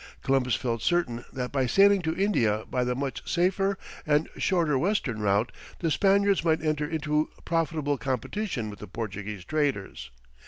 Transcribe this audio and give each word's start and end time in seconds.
Columbus 0.23 0.55
felt 0.55 0.81
certain 0.81 1.23
that 1.31 1.51
by 1.51 1.67
sailing 1.67 2.01
to 2.01 2.15
India 2.17 2.65
by 2.71 2.83
the 2.83 2.95
much 2.95 3.21
safer 3.31 3.77
and 4.03 4.27
shorter 4.35 4.75
western 4.75 5.19
route, 5.21 5.51
the 5.77 5.91
Spaniards 5.91 6.43
might 6.43 6.63
enter 6.65 6.89
into 6.89 7.29
profitable 7.45 7.99
competition 7.99 8.71
with 8.71 8.79
the 8.79 8.87
Portuguese 8.87 9.45
traders. 9.45 10.09